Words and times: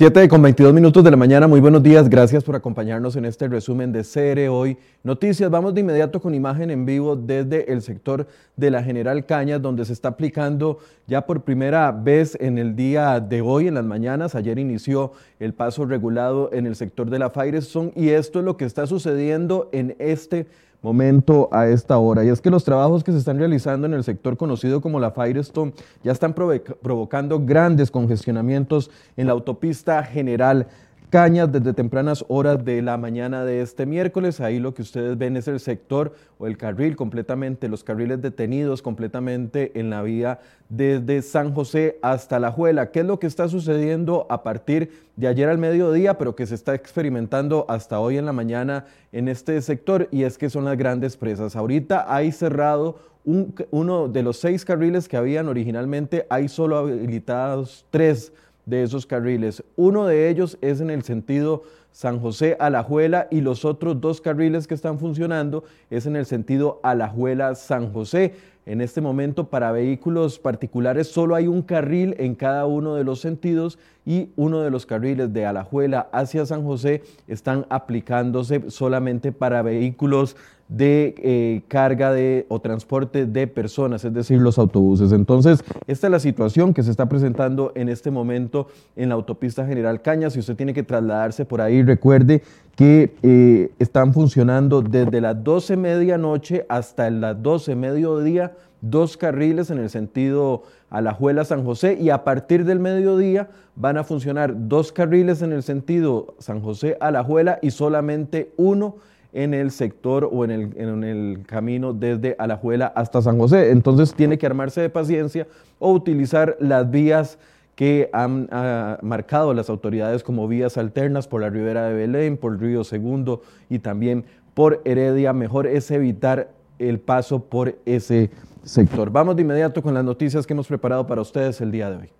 7 0.00 0.28
con 0.28 0.40
22 0.40 0.72
minutos 0.72 1.04
de 1.04 1.10
la 1.10 1.18
mañana, 1.18 1.46
muy 1.46 1.60
buenos 1.60 1.82
días, 1.82 2.08
gracias 2.08 2.42
por 2.42 2.56
acompañarnos 2.56 3.16
en 3.16 3.26
este 3.26 3.48
resumen 3.48 3.92
de 3.92 4.02
CR 4.02 4.48
Hoy 4.48 4.78
Noticias. 5.02 5.50
Vamos 5.50 5.74
de 5.74 5.82
inmediato 5.82 6.22
con 6.22 6.34
imagen 6.34 6.70
en 6.70 6.86
vivo 6.86 7.16
desde 7.16 7.70
el 7.70 7.82
sector 7.82 8.26
de 8.56 8.70
la 8.70 8.82
General 8.82 9.26
Cañas, 9.26 9.60
donde 9.60 9.84
se 9.84 9.92
está 9.92 10.08
aplicando 10.08 10.78
ya 11.06 11.26
por 11.26 11.42
primera 11.42 11.92
vez 11.92 12.34
en 12.40 12.56
el 12.56 12.74
día 12.76 13.20
de 13.20 13.42
hoy, 13.42 13.68
en 13.68 13.74
las 13.74 13.84
mañanas. 13.84 14.34
Ayer 14.34 14.58
inició 14.58 15.12
el 15.38 15.52
paso 15.52 15.84
regulado 15.84 16.48
en 16.50 16.64
el 16.64 16.76
sector 16.76 17.10
de 17.10 17.18
la 17.18 17.28
Firestone 17.28 17.92
y 17.94 18.08
esto 18.08 18.38
es 18.38 18.46
lo 18.46 18.56
que 18.56 18.64
está 18.64 18.86
sucediendo 18.86 19.68
en 19.70 19.96
este 19.98 20.46
momento 20.82 21.48
a 21.52 21.68
esta 21.68 21.98
hora. 21.98 22.24
Y 22.24 22.28
es 22.28 22.40
que 22.40 22.50
los 22.50 22.64
trabajos 22.64 23.04
que 23.04 23.12
se 23.12 23.18
están 23.18 23.38
realizando 23.38 23.86
en 23.86 23.94
el 23.94 24.04
sector 24.04 24.36
conocido 24.36 24.80
como 24.80 24.98
la 25.00 25.10
Firestone 25.10 25.72
ya 26.02 26.12
están 26.12 26.34
provocando 26.34 27.44
grandes 27.44 27.90
congestionamientos 27.90 28.90
en 29.16 29.26
la 29.26 29.32
autopista 29.32 30.02
general 30.02 30.66
Cañas 31.10 31.50
desde 31.50 31.72
tempranas 31.72 32.24
horas 32.28 32.64
de 32.64 32.82
la 32.82 32.96
mañana 32.96 33.44
de 33.44 33.62
este 33.62 33.84
miércoles. 33.84 34.40
Ahí 34.40 34.60
lo 34.60 34.74
que 34.74 34.82
ustedes 34.82 35.18
ven 35.18 35.36
es 35.36 35.48
el 35.48 35.58
sector 35.58 36.14
o 36.38 36.46
el 36.46 36.56
carril 36.56 36.94
completamente, 36.94 37.68
los 37.68 37.82
carriles 37.82 38.22
detenidos 38.22 38.80
completamente 38.80 39.72
en 39.74 39.90
la 39.90 40.02
vía 40.02 40.38
desde 40.68 41.20
San 41.22 41.52
José 41.52 41.98
hasta 42.00 42.38
La 42.38 42.52
Juela. 42.52 42.92
¿Qué 42.92 43.00
es 43.00 43.06
lo 43.06 43.18
que 43.18 43.26
está 43.26 43.48
sucediendo 43.48 44.28
a 44.30 44.44
partir 44.44 44.92
de 45.16 45.26
ayer 45.26 45.48
al 45.48 45.58
mediodía, 45.58 46.16
pero 46.16 46.36
que 46.36 46.46
se 46.46 46.54
está 46.54 46.76
experimentando 46.76 47.66
hasta 47.68 47.98
hoy 47.98 48.16
en 48.16 48.26
la 48.26 48.32
mañana 48.32 48.84
en 49.10 49.26
este 49.26 49.60
sector? 49.62 50.06
Y 50.12 50.22
es 50.22 50.38
que 50.38 50.48
son 50.48 50.64
las 50.64 50.78
grandes 50.78 51.16
presas. 51.16 51.56
Ahorita 51.56 52.04
hay 52.14 52.30
cerrado 52.30 53.00
uno 53.24 54.06
de 54.06 54.22
los 54.22 54.36
seis 54.36 54.64
carriles 54.64 55.08
que 55.08 55.16
habían 55.16 55.48
originalmente, 55.48 56.24
hay 56.30 56.46
solo 56.48 56.78
habilitados 56.78 57.84
tres 57.90 58.32
de 58.70 58.82
esos 58.82 59.04
carriles. 59.04 59.62
Uno 59.76 60.06
de 60.06 60.30
ellos 60.30 60.56
es 60.62 60.80
en 60.80 60.88
el 60.90 61.02
sentido 61.02 61.64
San 61.92 62.20
José 62.20 62.56
Alajuela 62.60 63.26
y 63.30 63.40
los 63.40 63.64
otros 63.64 64.00
dos 64.00 64.20
carriles 64.20 64.66
que 64.66 64.74
están 64.74 64.98
funcionando 64.98 65.64
es 65.90 66.06
en 66.06 66.16
el 66.16 66.24
sentido 66.24 66.80
Alajuela 66.82 67.54
San 67.56 67.92
José. 67.92 68.34
En 68.66 68.80
este 68.80 69.00
momento 69.00 69.48
para 69.48 69.72
vehículos 69.72 70.38
particulares 70.38 71.08
solo 71.08 71.34
hay 71.34 71.48
un 71.48 71.62
carril 71.62 72.14
en 72.18 72.34
cada 72.36 72.66
uno 72.66 72.94
de 72.94 73.04
los 73.04 73.20
sentidos 73.20 73.78
y 74.10 74.32
uno 74.34 74.58
de 74.62 74.70
los 74.70 74.86
carriles 74.86 75.32
de 75.32 75.46
Alajuela 75.46 76.08
hacia 76.10 76.44
San 76.44 76.64
José 76.64 77.04
están 77.28 77.64
aplicándose 77.68 78.68
solamente 78.68 79.30
para 79.30 79.62
vehículos 79.62 80.34
de 80.68 81.14
eh, 81.18 81.62
carga 81.68 82.12
de, 82.12 82.44
o 82.48 82.60
transporte 82.60 83.24
de 83.26 83.46
personas, 83.46 84.04
es 84.04 84.12
decir, 84.12 84.40
los 84.40 84.58
autobuses. 84.58 85.12
Entonces, 85.12 85.62
esta 85.86 86.08
es 86.08 86.10
la 86.10 86.18
situación 86.18 86.74
que 86.74 86.82
se 86.82 86.90
está 86.90 87.08
presentando 87.08 87.70
en 87.76 87.88
este 87.88 88.10
momento 88.10 88.66
en 88.96 89.10
la 89.10 89.14
autopista 89.14 89.64
General 89.64 90.02
Cañas. 90.02 90.32
Si 90.32 90.40
usted 90.40 90.56
tiene 90.56 90.74
que 90.74 90.82
trasladarse 90.82 91.44
por 91.44 91.60
ahí, 91.60 91.84
recuerde 91.84 92.42
que 92.74 93.14
eh, 93.22 93.70
están 93.78 94.12
funcionando 94.12 94.82
desde 94.82 95.20
las 95.20 95.40
12 95.44 95.76
medianoche 95.76 96.66
hasta 96.68 97.08
las 97.10 97.40
12 97.40 97.76
mediodía 97.76 98.56
dos 98.80 99.16
carriles 99.16 99.70
en 99.70 99.78
el 99.78 99.90
sentido 99.90 100.62
Alajuela 100.90 101.44
San 101.44 101.64
José 101.64 101.96
y 102.00 102.10
a 102.10 102.24
partir 102.24 102.64
del 102.64 102.80
mediodía 102.80 103.48
van 103.76 103.96
a 103.96 104.04
funcionar 104.04 104.68
dos 104.68 104.92
carriles 104.92 105.40
en 105.40 105.52
el 105.52 105.62
sentido 105.62 106.34
San 106.38 106.60
José 106.60 106.96
Alajuela 107.00 107.58
y 107.62 107.70
solamente 107.70 108.52
uno 108.56 108.96
en 109.32 109.54
el 109.54 109.70
sector 109.70 110.28
o 110.30 110.44
en 110.44 110.50
el, 110.50 110.72
en 110.76 111.04
el 111.04 111.46
camino 111.46 111.92
desde 111.92 112.34
Alajuela 112.38 112.92
hasta 112.96 113.22
San 113.22 113.38
José. 113.38 113.70
Entonces 113.70 114.14
tiene 114.14 114.38
que 114.38 114.46
armarse 114.46 114.80
de 114.80 114.90
paciencia 114.90 115.46
o 115.78 115.92
utilizar 115.92 116.56
las 116.58 116.90
vías 116.90 117.38
que 117.76 118.10
han 118.12 118.48
ah, 118.50 118.98
marcado 119.02 119.54
las 119.54 119.70
autoridades 119.70 120.22
como 120.22 120.48
vías 120.48 120.76
alternas 120.76 121.28
por 121.28 121.40
la 121.40 121.48
ribera 121.48 121.86
de 121.86 121.94
Belén, 121.94 122.36
por 122.36 122.60
Río 122.60 122.84
Segundo 122.84 123.42
y 123.68 123.78
también 123.78 124.24
por 124.54 124.82
Heredia. 124.84 125.32
Mejor 125.32 125.66
es 125.66 125.90
evitar 125.90 126.50
el 126.78 126.98
paso 126.98 127.44
por 127.44 127.76
ese 127.86 128.30
sector. 128.62 129.10
Vamos 129.10 129.36
de 129.36 129.42
inmediato 129.42 129.82
con 129.82 129.94
las 129.94 130.04
noticias 130.04 130.46
que 130.46 130.52
hemos 130.52 130.66
preparado 130.66 131.06
para 131.06 131.20
ustedes 131.20 131.60
el 131.60 131.70
día 131.70 131.90
de 131.90 131.96
hoy. 131.96 132.10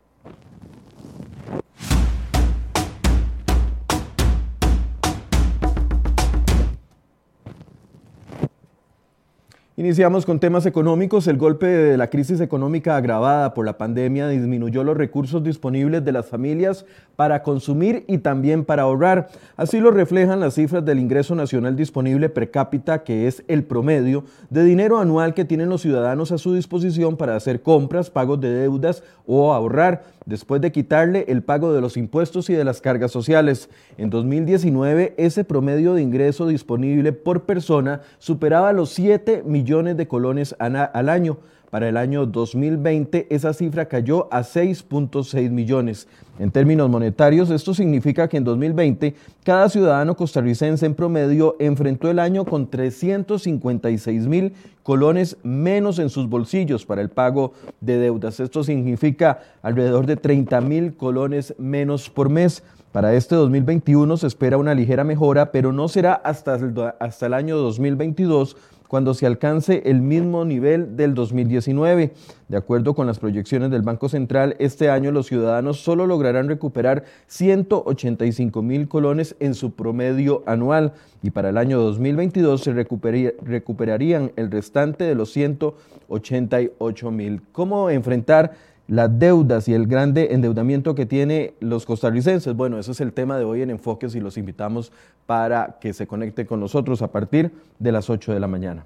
Iniciamos 9.80 10.26
con 10.26 10.38
temas 10.38 10.66
económicos. 10.66 11.26
El 11.26 11.38
golpe 11.38 11.64
de 11.64 11.96
la 11.96 12.10
crisis 12.10 12.42
económica 12.42 12.98
agravada 12.98 13.54
por 13.54 13.64
la 13.64 13.78
pandemia 13.78 14.28
disminuyó 14.28 14.84
los 14.84 14.94
recursos 14.94 15.42
disponibles 15.42 16.04
de 16.04 16.12
las 16.12 16.26
familias 16.26 16.84
para 17.16 17.42
consumir 17.42 18.04
y 18.06 18.18
también 18.18 18.66
para 18.66 18.82
ahorrar. 18.82 19.30
Así 19.56 19.80
lo 19.80 19.90
reflejan 19.90 20.38
las 20.38 20.56
cifras 20.56 20.84
del 20.84 20.98
ingreso 20.98 21.34
nacional 21.34 21.76
disponible 21.76 22.28
per 22.28 22.50
cápita, 22.50 23.04
que 23.04 23.26
es 23.26 23.42
el 23.48 23.64
promedio 23.64 24.24
de 24.50 24.64
dinero 24.64 24.98
anual 24.98 25.32
que 25.32 25.46
tienen 25.46 25.70
los 25.70 25.80
ciudadanos 25.80 26.30
a 26.30 26.36
su 26.36 26.52
disposición 26.52 27.16
para 27.16 27.34
hacer 27.34 27.62
compras, 27.62 28.10
pagos 28.10 28.38
de 28.38 28.50
deudas 28.50 29.02
o 29.26 29.54
ahorrar, 29.54 30.02
después 30.26 30.60
de 30.60 30.72
quitarle 30.72 31.24
el 31.28 31.42
pago 31.42 31.72
de 31.72 31.80
los 31.80 31.96
impuestos 31.96 32.50
y 32.50 32.54
de 32.54 32.64
las 32.64 32.80
cargas 32.80 33.10
sociales. 33.10 33.68
En 33.98 34.10
2019, 34.10 35.14
ese 35.16 35.44
promedio 35.44 35.94
de 35.94 36.02
ingreso 36.02 36.46
disponible 36.46 37.12
por 37.12 37.42
persona 37.42 38.02
superaba 38.18 38.72
los 38.72 38.90
7 38.90 39.42
millones 39.44 39.96
de 39.96 40.08
colones 40.08 40.54
al 40.58 41.08
año. 41.08 41.38
Para 41.70 41.88
el 41.88 41.96
año 41.96 42.26
2020 42.26 43.28
esa 43.30 43.52
cifra 43.52 43.86
cayó 43.86 44.26
a 44.32 44.40
6.6 44.40 45.50
millones. 45.50 46.08
En 46.40 46.50
términos 46.50 46.90
monetarios, 46.90 47.48
esto 47.50 47.74
significa 47.74 48.28
que 48.28 48.38
en 48.38 48.44
2020 48.44 49.14
cada 49.44 49.68
ciudadano 49.68 50.16
costarricense 50.16 50.84
en 50.84 50.96
promedio 50.96 51.54
enfrentó 51.60 52.10
el 52.10 52.18
año 52.18 52.44
con 52.44 52.68
356 52.68 54.26
mil 54.26 54.52
colones 54.82 55.36
menos 55.44 56.00
en 56.00 56.10
sus 56.10 56.28
bolsillos 56.28 56.84
para 56.84 57.02
el 57.02 57.08
pago 57.08 57.52
de 57.80 57.98
deudas. 57.98 58.40
Esto 58.40 58.64
significa 58.64 59.38
alrededor 59.62 60.06
de 60.06 60.16
30 60.16 60.60
mil 60.62 60.96
colones 60.96 61.54
menos 61.56 62.10
por 62.10 62.30
mes. 62.30 62.64
Para 62.90 63.14
este 63.14 63.36
2021 63.36 64.16
se 64.16 64.26
espera 64.26 64.56
una 64.56 64.74
ligera 64.74 65.04
mejora, 65.04 65.52
pero 65.52 65.72
no 65.72 65.86
será 65.86 66.14
hasta 66.14 66.56
el, 66.56 66.74
hasta 66.98 67.26
el 67.26 67.34
año 67.34 67.56
2022 67.58 68.56
cuando 68.90 69.14
se 69.14 69.24
alcance 69.24 69.84
el 69.86 70.02
mismo 70.02 70.44
nivel 70.44 70.96
del 70.96 71.14
2019. 71.14 72.12
De 72.48 72.56
acuerdo 72.56 72.92
con 72.92 73.06
las 73.06 73.20
proyecciones 73.20 73.70
del 73.70 73.82
Banco 73.82 74.08
Central, 74.08 74.56
este 74.58 74.90
año 74.90 75.12
los 75.12 75.28
ciudadanos 75.28 75.80
solo 75.80 76.08
lograrán 76.08 76.48
recuperar 76.48 77.04
185 77.28 78.62
mil 78.62 78.88
colones 78.88 79.36
en 79.38 79.54
su 79.54 79.76
promedio 79.76 80.42
anual 80.44 80.94
y 81.22 81.30
para 81.30 81.50
el 81.50 81.58
año 81.58 81.78
2022 81.78 82.62
se 82.62 82.72
recuperarían 82.72 84.32
el 84.34 84.50
restante 84.50 85.04
de 85.04 85.14
los 85.14 85.30
188 85.34 87.10
mil. 87.12 87.42
¿Cómo 87.52 87.90
enfrentar 87.90 88.56
las 88.90 89.20
deudas 89.20 89.68
y 89.68 89.74
el 89.74 89.86
grande 89.86 90.34
endeudamiento 90.34 90.96
que 90.96 91.06
tiene 91.06 91.54
los 91.60 91.86
costarricenses. 91.86 92.56
Bueno, 92.56 92.76
ese 92.76 92.90
es 92.90 93.00
el 93.00 93.12
tema 93.12 93.38
de 93.38 93.44
hoy 93.44 93.62
en 93.62 93.70
Enfoques 93.70 94.16
y 94.16 94.20
los 94.20 94.36
invitamos 94.36 94.90
para 95.26 95.78
que 95.80 95.92
se 95.92 96.08
conecte 96.08 96.44
con 96.44 96.58
nosotros 96.58 97.00
a 97.00 97.12
partir 97.12 97.52
de 97.78 97.92
las 97.92 98.10
8 98.10 98.34
de 98.34 98.40
la 98.40 98.48
mañana. 98.48 98.84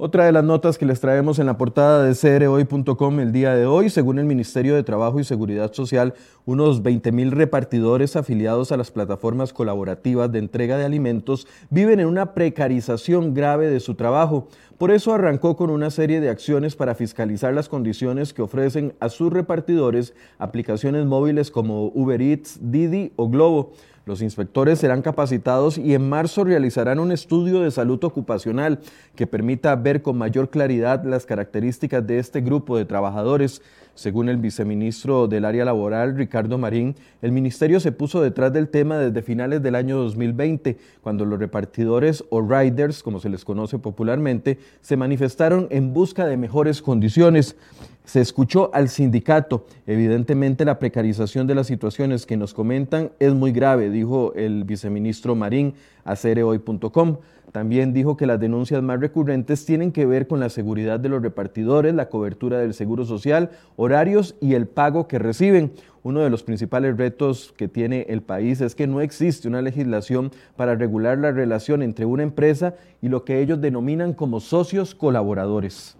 Otra 0.00 0.26
de 0.26 0.30
las 0.30 0.44
notas 0.44 0.78
que 0.78 0.86
les 0.86 1.00
traemos 1.00 1.40
en 1.40 1.46
la 1.46 1.58
portada 1.58 2.04
de 2.04 2.14
crhoy.com 2.14 3.18
el 3.18 3.32
día 3.32 3.56
de 3.56 3.66
hoy, 3.66 3.90
según 3.90 4.20
el 4.20 4.26
Ministerio 4.26 4.76
de 4.76 4.84
Trabajo 4.84 5.18
y 5.18 5.24
Seguridad 5.24 5.72
Social, 5.72 6.14
unos 6.44 6.84
20 6.84 7.10
mil 7.10 7.32
repartidores 7.32 8.14
afiliados 8.14 8.70
a 8.70 8.76
las 8.76 8.92
plataformas 8.92 9.52
colaborativas 9.52 10.30
de 10.30 10.38
entrega 10.38 10.78
de 10.78 10.84
alimentos 10.84 11.48
viven 11.68 11.98
en 11.98 12.06
una 12.06 12.32
precarización 12.32 13.34
grave 13.34 13.70
de 13.70 13.80
su 13.80 13.96
trabajo. 13.96 14.46
Por 14.78 14.92
eso 14.92 15.12
arrancó 15.12 15.56
con 15.56 15.68
una 15.68 15.90
serie 15.90 16.20
de 16.20 16.30
acciones 16.30 16.76
para 16.76 16.94
fiscalizar 16.94 17.52
las 17.52 17.68
condiciones 17.68 18.32
que 18.32 18.42
ofrecen 18.42 18.94
a 19.00 19.08
sus 19.08 19.32
repartidores 19.32 20.14
aplicaciones 20.38 21.06
móviles 21.06 21.50
como 21.50 21.86
Uber 21.86 22.22
Eats, 22.22 22.60
Didi 22.62 23.10
o 23.16 23.28
Globo. 23.28 23.72
Los 24.08 24.22
inspectores 24.22 24.78
serán 24.78 25.02
capacitados 25.02 25.76
y 25.76 25.92
en 25.92 26.08
marzo 26.08 26.42
realizarán 26.42 26.98
un 26.98 27.12
estudio 27.12 27.60
de 27.60 27.70
salud 27.70 28.02
ocupacional 28.04 28.78
que 29.14 29.26
permita 29.26 29.76
ver 29.76 30.00
con 30.00 30.16
mayor 30.16 30.48
claridad 30.48 31.04
las 31.04 31.26
características 31.26 32.06
de 32.06 32.18
este 32.18 32.40
grupo 32.40 32.78
de 32.78 32.86
trabajadores. 32.86 33.60
Según 33.98 34.28
el 34.28 34.36
viceministro 34.36 35.26
del 35.26 35.44
área 35.44 35.64
laboral, 35.64 36.16
Ricardo 36.16 36.56
Marín, 36.56 36.94
el 37.20 37.32
ministerio 37.32 37.80
se 37.80 37.90
puso 37.90 38.22
detrás 38.22 38.52
del 38.52 38.68
tema 38.68 38.96
desde 38.96 39.22
finales 39.22 39.60
del 39.60 39.74
año 39.74 39.98
2020, 39.98 40.76
cuando 41.02 41.24
los 41.24 41.36
repartidores 41.36 42.22
o 42.30 42.40
riders, 42.40 43.02
como 43.02 43.18
se 43.18 43.28
les 43.28 43.44
conoce 43.44 43.80
popularmente, 43.80 44.60
se 44.82 44.96
manifestaron 44.96 45.66
en 45.70 45.92
busca 45.92 46.26
de 46.26 46.36
mejores 46.36 46.80
condiciones. 46.80 47.56
Se 48.04 48.20
escuchó 48.20 48.70
al 48.72 48.88
sindicato. 48.88 49.66
Evidentemente 49.84 50.64
la 50.64 50.78
precarización 50.78 51.48
de 51.48 51.56
las 51.56 51.66
situaciones 51.66 52.24
que 52.24 52.36
nos 52.36 52.54
comentan 52.54 53.10
es 53.18 53.34
muy 53.34 53.50
grave, 53.50 53.90
dijo 53.90 54.32
el 54.34 54.62
viceministro 54.62 55.34
Marín 55.34 55.74
a 56.04 56.14
cereoy.com. 56.14 57.16
También 57.52 57.94
dijo 57.94 58.16
que 58.16 58.26
las 58.26 58.40
denuncias 58.40 58.82
más 58.82 59.00
recurrentes 59.00 59.64
tienen 59.64 59.90
que 59.90 60.06
ver 60.06 60.26
con 60.26 60.38
la 60.38 60.50
seguridad 60.50 61.00
de 61.00 61.08
los 61.08 61.22
repartidores, 61.22 61.94
la 61.94 62.08
cobertura 62.08 62.58
del 62.58 62.74
seguro 62.74 63.04
social, 63.06 63.50
horarios 63.88 64.34
y 64.40 64.52
el 64.52 64.66
pago 64.66 65.08
que 65.08 65.18
reciben. 65.18 65.72
Uno 66.02 66.20
de 66.20 66.28
los 66.28 66.42
principales 66.42 66.96
retos 66.96 67.54
que 67.56 67.68
tiene 67.68 68.04
el 68.10 68.20
país 68.20 68.60
es 68.60 68.74
que 68.74 68.86
no 68.86 69.00
existe 69.00 69.48
una 69.48 69.62
legislación 69.62 70.30
para 70.56 70.74
regular 70.74 71.16
la 71.16 71.32
relación 71.32 71.82
entre 71.82 72.04
una 72.04 72.22
empresa 72.22 72.74
y 73.00 73.08
lo 73.08 73.24
que 73.24 73.40
ellos 73.40 73.60
denominan 73.60 74.12
como 74.12 74.40
socios 74.40 74.94
colaboradores. 74.94 75.96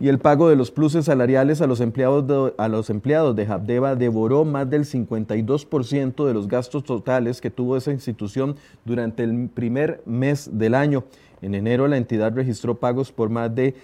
Y 0.00 0.08
el 0.08 0.18
pago 0.18 0.48
de 0.48 0.56
los 0.56 0.72
pluses 0.72 1.04
salariales 1.04 1.60
a 1.60 1.68
los 1.68 1.80
empleados 1.80 2.26
de, 2.26 2.52
a 2.58 2.66
los 2.68 2.90
empleados 2.90 3.36
de 3.36 3.46
Habdeba 3.46 3.94
devoró 3.94 4.44
más 4.44 4.68
del 4.68 4.84
52% 4.84 6.26
de 6.26 6.34
los 6.34 6.48
gastos 6.48 6.82
totales 6.82 7.40
que 7.40 7.50
tuvo 7.50 7.76
esa 7.76 7.92
institución 7.92 8.56
durante 8.84 9.22
el 9.22 9.48
primer 9.48 10.02
mes 10.04 10.50
del 10.52 10.74
año. 10.74 11.04
En 11.42 11.54
enero 11.54 11.86
la 11.86 11.96
entidad 11.96 12.34
registró 12.34 12.74
pagos 12.74 13.12
por 13.12 13.30
más 13.30 13.54
de 13.54 13.76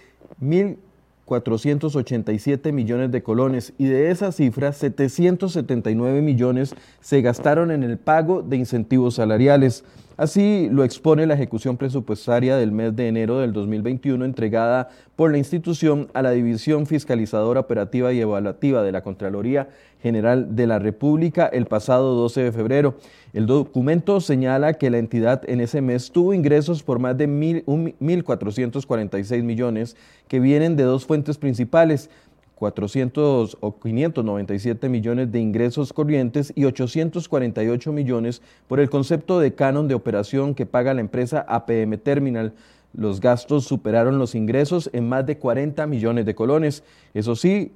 1.487 0.42 2.72
millones 2.72 3.12
de 3.12 3.22
colones 3.22 3.72
y 3.78 3.84
de 3.84 4.10
esa 4.10 4.32
cifra 4.32 4.72
779 4.72 6.22
millones 6.22 6.74
se 7.00 7.22
gastaron 7.22 7.70
en 7.70 7.84
el 7.84 7.98
pago 7.98 8.42
de 8.42 8.56
incentivos 8.56 9.14
salariales. 9.14 9.84
Así 10.20 10.68
lo 10.70 10.84
expone 10.84 11.26
la 11.26 11.32
ejecución 11.32 11.78
presupuestaria 11.78 12.58
del 12.58 12.72
mes 12.72 12.94
de 12.94 13.08
enero 13.08 13.38
del 13.38 13.54
2021 13.54 14.26
entregada 14.26 14.90
por 15.16 15.30
la 15.30 15.38
institución 15.38 16.08
a 16.12 16.20
la 16.20 16.32
División 16.32 16.84
Fiscalizadora 16.84 17.60
Operativa 17.60 18.12
y 18.12 18.20
Evaluativa 18.20 18.82
de 18.82 18.92
la 18.92 19.02
Contraloría 19.02 19.70
General 20.02 20.54
de 20.54 20.66
la 20.66 20.78
República 20.78 21.46
el 21.46 21.64
pasado 21.64 22.14
12 22.16 22.42
de 22.42 22.52
febrero. 22.52 22.96
El 23.32 23.46
documento 23.46 24.20
señala 24.20 24.74
que 24.74 24.90
la 24.90 24.98
entidad 24.98 25.40
en 25.48 25.62
ese 25.62 25.80
mes 25.80 26.10
tuvo 26.10 26.34
ingresos 26.34 26.82
por 26.82 26.98
más 26.98 27.16
de 27.16 27.26
1.446 27.26 29.42
millones 29.42 29.96
que 30.28 30.38
vienen 30.38 30.76
de 30.76 30.82
dos 30.82 31.06
fuentes 31.06 31.38
principales, 31.38 32.10
400 32.60 33.56
o 33.58 33.80
597 33.80 34.90
millones 34.90 35.32
de 35.32 35.40
ingresos 35.40 35.94
corrientes 35.94 36.52
y 36.54 36.66
848 36.66 37.90
millones 37.90 38.42
por 38.68 38.80
el 38.80 38.90
concepto 38.90 39.40
de 39.40 39.54
canon 39.54 39.88
de 39.88 39.94
operación 39.94 40.54
que 40.54 40.66
paga 40.66 40.92
la 40.92 41.00
empresa 41.00 41.40
APM 41.48 41.96
Terminal. 41.96 42.52
Los 42.92 43.18
gastos 43.20 43.64
superaron 43.64 44.18
los 44.18 44.34
ingresos 44.34 44.90
en 44.92 45.08
más 45.08 45.24
de 45.24 45.38
40 45.38 45.86
millones 45.86 46.26
de 46.26 46.34
colones. 46.34 46.84
Eso 47.14 47.34
sí, 47.34 47.72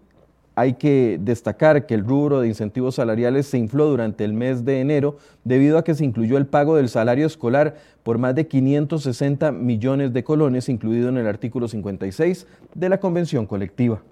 hay 0.54 0.74
que 0.74 1.18
destacar 1.18 1.86
que 1.86 1.94
el 1.94 2.04
rubro 2.04 2.42
de 2.42 2.48
incentivos 2.48 2.96
salariales 2.96 3.46
se 3.46 3.56
infló 3.56 3.86
durante 3.86 4.22
el 4.22 4.34
mes 4.34 4.66
de 4.66 4.82
enero 4.82 5.16
debido 5.44 5.78
a 5.78 5.84
que 5.84 5.94
se 5.94 6.04
incluyó 6.04 6.36
el 6.36 6.46
pago 6.46 6.76
del 6.76 6.90
salario 6.90 7.26
escolar 7.26 7.76
por 8.02 8.18
más 8.18 8.34
de 8.34 8.46
560 8.48 9.50
millones 9.50 10.12
de 10.12 10.24
colones, 10.24 10.68
incluido 10.68 11.08
en 11.08 11.16
el 11.16 11.26
artículo 11.26 11.68
56 11.68 12.46
de 12.74 12.88
la 12.90 13.00
Convención 13.00 13.46
Colectiva. 13.46 14.02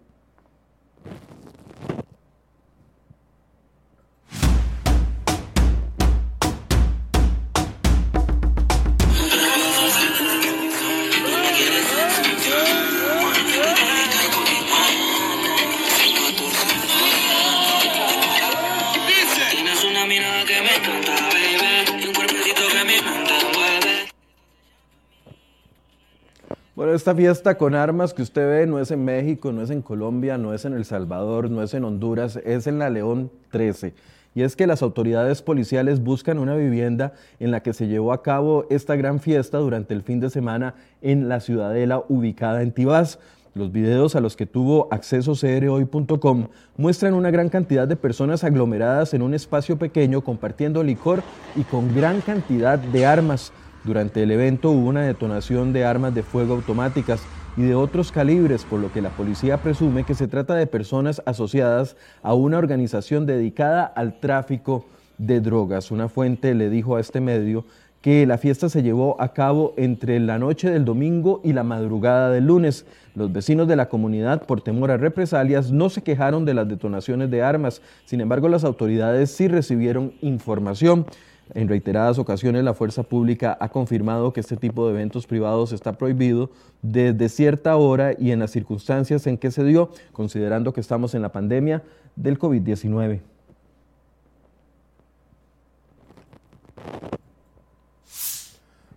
Esta 27.03 27.17
fiesta 27.17 27.59
con 27.59 27.75
armas 27.75 28.15
que 28.15 28.23
usted 28.23 28.49
ve 28.49 28.65
no 28.65 28.79
es 28.79 28.93
en 28.93 29.05
México, 29.05 29.51
no 29.51 29.61
es 29.63 29.71
en 29.71 29.83
Colombia, 29.83 30.39
no 30.39 30.55
es 30.55 30.65
en 30.67 30.73
El 30.73 30.85
Salvador, 30.85 31.51
no 31.51 31.61
es 31.61 31.75
en 31.75 31.83
Honduras, 31.83 32.37
es 32.45 32.69
en 32.69 32.79
la 32.79 32.91
León 32.91 33.29
13. 33.51 33.93
Y 34.37 34.43
es 34.43 34.55
que 34.55 34.69
las 34.69 34.83
autoridades 34.83 35.43
policiales 35.43 36.01
buscan 36.01 36.39
una 36.39 36.55
vivienda 36.55 37.13
en 37.41 37.51
la 37.51 37.61
que 37.61 37.73
se 37.73 37.89
llevó 37.89 38.13
a 38.13 38.23
cabo 38.23 38.67
esta 38.71 38.95
gran 38.95 39.19
fiesta 39.19 39.59
durante 39.59 39.95
el 39.95 40.03
fin 40.03 40.21
de 40.21 40.31
semana 40.31 40.77
en 41.01 41.29
la 41.29 41.41
ciudadela 41.41 42.05
ubicada 42.09 42.63
en 42.63 42.71
Tibás. 42.71 43.19
Los 43.53 43.73
videos 43.73 44.15
a 44.15 44.21
los 44.21 44.37
que 44.37 44.47
tuvo 44.47 44.87
acceso 44.93 45.35
crhoy.com 45.35 46.47
muestran 46.77 47.15
una 47.15 47.33
gran 47.33 47.49
cantidad 47.49 47.89
de 47.89 47.97
personas 47.97 48.45
aglomeradas 48.45 49.13
en 49.13 49.23
un 49.23 49.35
espacio 49.35 49.77
pequeño 49.77 50.23
compartiendo 50.23 50.85
licor 50.85 51.25
y 51.57 51.65
con 51.65 51.93
gran 51.97 52.21
cantidad 52.21 52.79
de 52.79 53.07
armas. 53.07 53.53
Durante 53.85 54.23
el 54.23 54.31
evento 54.31 54.71
hubo 54.71 54.89
una 54.89 55.03
detonación 55.03 55.73
de 55.73 55.85
armas 55.85 56.15
de 56.15 56.23
fuego 56.23 56.55
automáticas 56.55 57.21
y 57.57 57.63
de 57.63 57.75
otros 57.75 58.13
calibres, 58.13 58.65
por 58.65 58.81
lo 58.81 58.93
que 58.93 59.03
la 59.03 59.11
policía 59.11 59.59
presume 59.59 60.05
que 60.05 60.15
se 60.15 60.29
trata 60.29 60.55
de 60.55 60.67
personas 60.67 61.21
asociadas 61.27 61.97
a 62.23 62.35
una 62.35 62.59
organización 62.59 63.27
dedicada 63.27 63.85
al 63.85 64.21
tráfico 64.21 64.87
de 65.19 65.41
drogas. 65.41 65.91
Una 65.91 66.09
fuente 66.09 66.55
le 66.55 66.71
dijo 66.71 66.97
a 66.97 67.01
este 67.01 67.21
medio 67.21 67.65
que 68.03 68.27
la 68.27 68.37
fiesta 68.37 68.69
se 68.69 68.83
llevó 68.83 69.21
a 69.21 69.33
cabo 69.33 69.75
entre 69.77 70.19
la 70.19 70.39
noche 70.39 70.69
del 70.71 70.85
domingo 70.85 71.41
y 71.45 71.53
la 71.53 71.63
madrugada 71.63 72.31
del 72.31 72.47
lunes. 72.47 72.85
Los 73.15 73.33
vecinos 73.33 73.69
de 73.69 73.77
la 73.77 73.89
comunidad, 73.89 74.43
por 74.43 74.61
temor 74.61 74.91
a 74.91 74.97
represalias, 74.97 75.71
no 75.71 75.89
se 75.89 76.03
quejaron 76.03 76.45
de 76.45 76.55
las 76.55 76.69
detonaciones 76.69 77.31
de 77.31 77.43
armas. 77.43 77.81
Sin 78.05 78.21
embargo, 78.21 78.49
las 78.49 78.65
autoridades 78.65 79.31
sí 79.31 79.47
recibieron 79.47 80.15
información. 80.21 81.07
En 81.55 81.69
reiteradas 81.69 82.19
ocasiones 82.19 82.65
la 82.65 82.73
fuerza 82.73 83.03
pública 83.03 83.57
ha 83.61 83.69
confirmado 83.69 84.33
que 84.33 84.41
este 84.41 84.57
tipo 84.57 84.87
de 84.87 84.95
eventos 84.95 85.27
privados 85.27 85.73
está 85.73 85.93
prohibido 85.93 86.51
desde 86.81 87.29
cierta 87.29 87.77
hora 87.77 88.13
y 88.19 88.31
en 88.31 88.39
las 88.39 88.51
circunstancias 88.51 89.27
en 89.27 89.37
que 89.37 89.51
se 89.51 89.63
dio, 89.65 89.91
considerando 90.13 90.73
que 90.73 90.81
estamos 90.81 91.15
en 91.15 91.23
la 91.23 91.33
pandemia 91.33 91.83
del 92.17 92.39
COVID-19. 92.39 93.21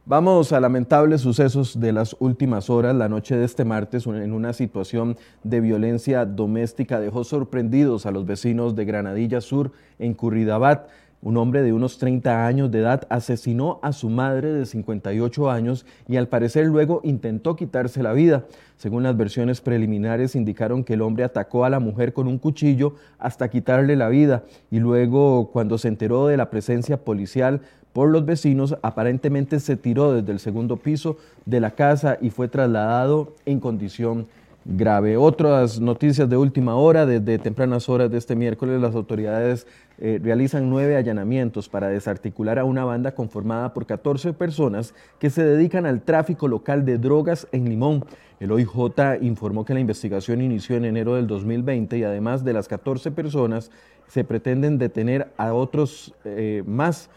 Vamos 0.07 0.53
a 0.53 0.59
lamentables 0.59 1.21
sucesos 1.21 1.79
de 1.79 1.91
las 1.91 2.15
últimas 2.19 2.69
horas. 2.69 2.95
La 2.95 3.09
noche 3.09 3.35
de 3.35 3.43
este 3.43 3.65
martes, 3.65 4.05
en 4.05 4.33
una 4.33 4.53
situación 4.53 5.17
de 5.43 5.61
violencia 5.61 6.27
doméstica, 6.27 6.99
dejó 6.99 7.23
sorprendidos 7.23 8.05
a 8.05 8.11
los 8.11 8.23
vecinos 8.23 8.75
de 8.75 8.85
Granadilla 8.85 9.41
Sur, 9.41 9.71
en 9.97 10.13
Curridabat. 10.13 10.87
Un 11.25 11.37
hombre 11.37 11.63
de 11.63 11.73
unos 11.73 11.97
30 11.97 12.45
años 12.45 12.69
de 12.69 12.81
edad 12.81 13.07
asesinó 13.09 13.79
a 13.81 13.93
su 13.93 14.11
madre 14.11 14.53
de 14.53 14.63
58 14.67 15.49
años 15.49 15.83
y 16.07 16.17
al 16.17 16.27
parecer 16.27 16.67
luego 16.67 17.01
intentó 17.03 17.55
quitarse 17.55 18.03
la 18.03 18.13
vida. 18.13 18.45
Según 18.77 19.01
las 19.01 19.17
versiones 19.17 19.59
preliminares 19.59 20.35
indicaron 20.35 20.83
que 20.83 20.93
el 20.93 21.01
hombre 21.01 21.23
atacó 21.23 21.65
a 21.65 21.71
la 21.71 21.79
mujer 21.79 22.13
con 22.13 22.27
un 22.27 22.37
cuchillo 22.37 22.93
hasta 23.17 23.49
quitarle 23.49 23.95
la 23.95 24.07
vida 24.07 24.43
y 24.69 24.77
luego 24.77 25.49
cuando 25.51 25.79
se 25.79 25.87
enteró 25.87 26.27
de 26.27 26.37
la 26.37 26.51
presencia 26.51 27.03
policial 27.03 27.61
por 27.91 28.09
los 28.09 28.23
vecinos, 28.23 28.77
aparentemente 28.83 29.59
se 29.59 29.77
tiró 29.77 30.13
desde 30.13 30.31
el 30.31 30.39
segundo 30.39 30.77
piso 30.77 31.17
de 31.47 31.59
la 31.59 31.71
casa 31.71 32.19
y 32.21 32.29
fue 32.29 32.49
trasladado 32.49 33.33
en 33.47 33.59
condición 33.59 34.27
grave. 34.65 35.15
Otras 35.15 35.79
noticias 35.79 36.27
de 36.27 36.37
última 36.37 36.75
hora, 36.75 37.05
desde 37.05 37.37
tempranas 37.37 37.87
horas 37.87 38.09
de 38.09 38.17
este 38.17 38.35
miércoles, 38.35 38.81
las 38.81 38.95
autoridades 38.95 39.67
eh, 39.99 40.19
realizan 40.21 40.69
nueve 40.69 40.97
allanamientos 40.97 41.69
para 41.69 41.87
desarticular 41.87 42.57
a 42.57 42.65
una 42.65 42.83
banda 42.83 43.13
conformada 43.13 43.73
por 43.73 43.85
14 43.85 44.33
personas 44.33 44.95
que 45.19 45.29
se 45.29 45.43
dedican 45.43 45.85
al 45.85 46.01
tráfico 46.01 46.47
local 46.47 46.83
de 46.83 46.97
drogas 46.97 47.47
en 47.51 47.69
Limón. 47.69 48.05
El 48.39 48.51
OIJ 48.51 49.21
informó 49.21 49.63
que 49.63 49.75
la 49.75 49.79
investigación 49.79 50.41
inició 50.41 50.75
en 50.75 50.85
enero 50.85 51.15
del 51.15 51.27
2020 51.27 51.99
y 51.99 52.03
además 52.03 52.43
de 52.43 52.53
las 52.53 52.67
14 52.67 53.11
personas 53.11 53.71
se 54.07 54.23
pretenden 54.23 54.79
detener 54.79 55.31
a 55.37 55.53
otros 55.53 56.13
eh, 56.25 56.63
más 56.65 57.09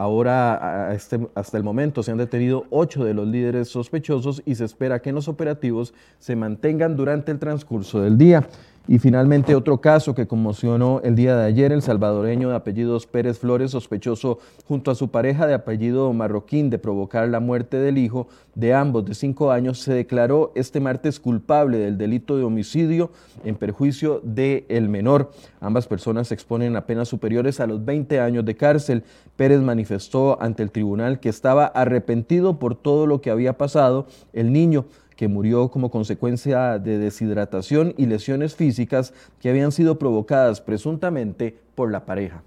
Ahora, 0.00 0.94
este, 0.94 1.28
hasta 1.34 1.58
el 1.58 1.62
momento, 1.62 2.02
se 2.02 2.10
han 2.10 2.16
detenido 2.16 2.64
ocho 2.70 3.04
de 3.04 3.12
los 3.12 3.28
líderes 3.28 3.68
sospechosos 3.68 4.42
y 4.46 4.54
se 4.54 4.64
espera 4.64 5.02
que 5.02 5.12
los 5.12 5.28
operativos 5.28 5.92
se 6.18 6.36
mantengan 6.36 6.96
durante 6.96 7.32
el 7.32 7.38
transcurso 7.38 8.00
del 8.00 8.16
día. 8.16 8.48
Y 8.90 8.98
finalmente 8.98 9.54
otro 9.54 9.80
caso 9.80 10.16
que 10.16 10.26
conmocionó 10.26 11.00
el 11.04 11.14
día 11.14 11.36
de 11.36 11.44
ayer, 11.44 11.70
el 11.70 11.80
salvadoreño 11.80 12.48
de 12.48 12.56
apellidos 12.56 13.06
Pérez 13.06 13.38
Flores, 13.38 13.70
sospechoso 13.70 14.40
junto 14.66 14.90
a 14.90 14.96
su 14.96 15.12
pareja 15.12 15.46
de 15.46 15.54
apellido 15.54 16.12
marroquín 16.12 16.70
de 16.70 16.80
provocar 16.80 17.28
la 17.28 17.38
muerte 17.38 17.76
del 17.76 17.98
hijo 17.98 18.26
de 18.56 18.74
ambos 18.74 19.04
de 19.04 19.14
cinco 19.14 19.52
años, 19.52 19.78
se 19.78 19.94
declaró 19.94 20.50
este 20.56 20.80
martes 20.80 21.20
culpable 21.20 21.78
del 21.78 21.98
delito 21.98 22.36
de 22.36 22.42
homicidio 22.42 23.12
en 23.44 23.54
perjuicio 23.54 24.22
del 24.24 24.64
el 24.68 24.88
menor. 24.88 25.30
Ambas 25.60 25.86
personas 25.86 26.26
se 26.26 26.34
exponen 26.34 26.74
a 26.74 26.84
penas 26.84 27.06
superiores 27.06 27.60
a 27.60 27.68
los 27.68 27.84
20 27.84 28.18
años 28.18 28.44
de 28.44 28.56
cárcel. 28.56 29.04
Pérez 29.36 29.60
manifestó 29.60 30.42
ante 30.42 30.64
el 30.64 30.72
tribunal 30.72 31.20
que 31.20 31.28
estaba 31.28 31.66
arrepentido 31.66 32.58
por 32.58 32.74
todo 32.74 33.06
lo 33.06 33.20
que 33.20 33.30
había 33.30 33.56
pasado. 33.56 34.08
El 34.32 34.52
niño 34.52 34.86
que 35.20 35.28
murió 35.28 35.70
como 35.70 35.90
consecuencia 35.90 36.78
de 36.78 36.96
deshidratación 36.96 37.92
y 37.98 38.06
lesiones 38.06 38.54
físicas 38.54 39.12
que 39.38 39.50
habían 39.50 39.70
sido 39.70 39.98
provocadas 39.98 40.62
presuntamente 40.62 41.58
por 41.74 41.92
la 41.92 42.06
pareja. 42.06 42.42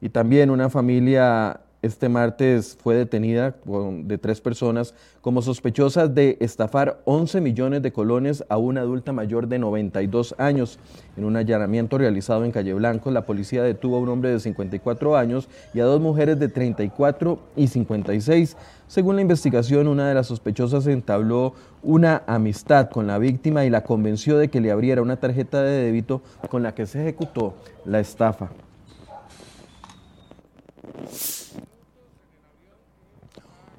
Y 0.00 0.10
también 0.10 0.48
una 0.48 0.70
familia 0.70 1.61
este 1.82 2.08
martes 2.08 2.78
fue 2.80 2.94
detenida 2.94 3.56
de 4.04 4.16
tres 4.16 4.40
personas 4.40 4.94
como 5.20 5.42
sospechosas 5.42 6.14
de 6.14 6.36
estafar 6.40 7.00
11 7.04 7.40
millones 7.40 7.82
de 7.82 7.92
colones 7.92 8.44
a 8.48 8.56
una 8.56 8.82
adulta 8.82 9.12
mayor 9.12 9.48
de 9.48 9.58
92 9.58 10.36
años. 10.38 10.78
En 11.16 11.24
un 11.24 11.36
allanamiento 11.36 11.98
realizado 11.98 12.44
en 12.44 12.52
Calle 12.52 12.72
Blanco, 12.72 13.10
la 13.10 13.26
policía 13.26 13.64
detuvo 13.64 13.96
a 13.96 14.00
un 14.00 14.08
hombre 14.10 14.30
de 14.30 14.38
54 14.38 15.16
años 15.16 15.48
y 15.74 15.80
a 15.80 15.84
dos 15.84 16.00
mujeres 16.00 16.38
de 16.38 16.48
34 16.48 17.38
y 17.56 17.66
56. 17.66 18.56
Según 18.86 19.16
la 19.16 19.22
investigación, 19.22 19.88
una 19.88 20.08
de 20.08 20.14
las 20.14 20.28
sospechosas 20.28 20.86
entabló 20.86 21.54
una 21.82 22.22
amistad 22.28 22.90
con 22.90 23.08
la 23.08 23.18
víctima 23.18 23.64
y 23.64 23.70
la 23.70 23.82
convenció 23.82 24.38
de 24.38 24.48
que 24.48 24.60
le 24.60 24.70
abriera 24.70 25.02
una 25.02 25.16
tarjeta 25.16 25.62
de 25.62 25.84
débito 25.84 26.22
con 26.48 26.62
la 26.62 26.76
que 26.76 26.86
se 26.86 27.00
ejecutó 27.00 27.54
la 27.84 27.98
estafa. 27.98 28.50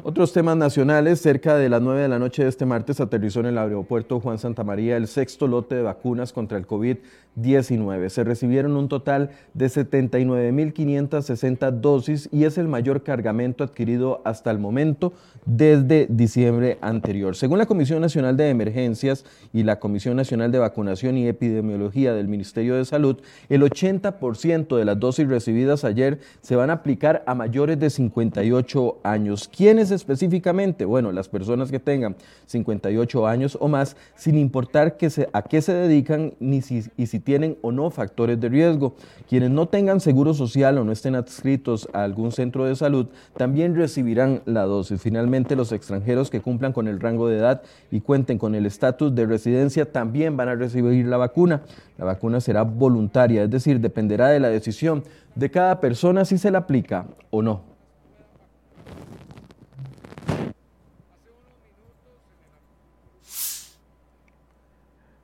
Otros 0.05 0.33
temas 0.33 0.57
nacionales, 0.57 1.21
cerca 1.21 1.55
de 1.55 1.69
las 1.69 1.81
9 1.81 2.01
de 2.01 2.09
la 2.09 2.19
noche 2.19 2.43
de 2.43 2.49
este 2.49 2.65
martes 2.65 2.99
aterrizó 2.99 3.39
en 3.39 3.45
el 3.45 3.57
aeropuerto 3.57 4.19
Juan 4.19 4.37
Santa 4.37 4.65
María 4.65 4.97
el 4.97 5.07
sexto 5.07 5.47
lote 5.47 5.75
de 5.75 5.81
vacunas 5.81 6.33
contra 6.33 6.57
el 6.57 6.67
COVID-19. 6.67 8.09
Se 8.09 8.25
recibieron 8.25 8.75
un 8.75 8.89
total 8.89 9.29
de 9.53 9.67
79.560 9.67 11.71
dosis 11.79 12.27
y 12.33 12.43
es 12.43 12.57
el 12.57 12.67
mayor 12.67 13.03
cargamento 13.03 13.63
adquirido 13.63 14.21
hasta 14.25 14.51
el 14.51 14.59
momento 14.59 15.13
desde 15.45 16.07
diciembre 16.09 16.79
anterior. 16.81 17.37
Según 17.37 17.57
la 17.57 17.65
Comisión 17.65 18.01
Nacional 18.01 18.35
de 18.35 18.49
Emergencias 18.49 19.23
y 19.53 19.63
la 19.63 19.79
Comisión 19.79 20.17
Nacional 20.17 20.51
de 20.51 20.59
Vacunación 20.59 21.17
y 21.17 21.29
Epidemiología 21.29 22.13
del 22.13 22.27
Ministerio 22.27 22.75
de 22.75 22.83
Salud, 22.83 23.21
el 23.47 23.61
80% 23.61 24.75
de 24.75 24.83
las 24.83 24.99
dosis 24.99 25.29
recibidas 25.29 25.85
ayer 25.85 26.19
se 26.41 26.57
van 26.57 26.71
a 26.71 26.73
aplicar 26.73 27.23
a 27.25 27.35
mayores 27.35 27.79
de 27.79 27.89
58 27.89 28.97
años. 29.03 29.47
¿Quiénes 29.47 29.92
específicamente? 29.93 30.85
Bueno, 30.85 31.11
las 31.11 31.29
personas 31.29 31.71
que 31.71 31.79
tengan 31.79 32.15
58 32.47 33.27
años 33.27 33.57
o 33.59 33.67
más, 33.67 33.95
sin 34.15 34.37
importar 34.37 34.97
que 34.97 35.09
a 35.31 35.41
qué 35.43 35.61
se 35.61 35.73
dedican 35.73 36.33
ni 36.39 36.61
si, 36.61 36.83
y 36.97 37.07
si 37.07 37.19
tienen 37.19 37.57
o 37.61 37.71
no 37.71 37.89
factores 37.89 38.39
de 38.39 38.49
riesgo. 38.49 38.95
Quienes 39.29 39.51
no 39.51 39.67
tengan 39.67 39.99
seguro 39.99 40.33
social 40.33 40.77
o 40.77 40.83
no 40.83 40.91
estén 40.91 41.15
adscritos 41.15 41.87
a 41.93 42.03
algún 42.03 42.31
centro 42.31 42.65
de 42.65 42.75
salud, 42.75 43.07
también 43.37 43.75
recibirán 43.75 44.41
la 44.45 44.63
dosis. 44.63 45.01
Finalmente, 45.01 45.55
los 45.55 45.71
extranjeros 45.71 46.29
que 46.29 46.41
cumplan 46.41 46.73
con 46.73 46.87
el 46.87 46.99
rango 46.99 47.27
de 47.27 47.37
edad 47.37 47.61
y 47.91 48.01
cuenten 48.01 48.37
con 48.37 48.55
el 48.55 48.65
estatus 48.65 49.13
de 49.15 49.25
residencia 49.25 49.91
también 49.91 50.37
van 50.37 50.49
a 50.49 50.55
recibir 50.55 51.05
la 51.05 51.17
vacuna. 51.17 51.61
La 51.97 52.05
vacuna 52.05 52.41
será 52.41 52.63
voluntaria, 52.63 53.43
es 53.43 53.49
decir, 53.49 53.79
dependerá 53.79 54.29
de 54.29 54.39
la 54.39 54.49
decisión 54.49 55.03
de 55.35 55.49
cada 55.49 55.79
persona 55.79 56.25
si 56.25 56.37
se 56.37 56.51
la 56.51 56.59
aplica 56.59 57.05
o 57.29 57.41
no. 57.41 57.72